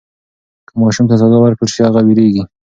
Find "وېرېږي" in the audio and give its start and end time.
2.05-2.43